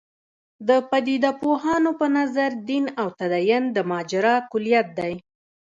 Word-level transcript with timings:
د 0.67 0.69
پدیده 0.89 1.31
پوهانو 1.41 1.91
په 1.99 2.07
نظر 2.17 2.49
دین 2.69 2.85
او 3.01 3.07
تدین 3.19 3.63
د 3.75 3.77
ماجرا 3.91 4.35
کُلیت 4.51 4.87
دی. 4.99 5.13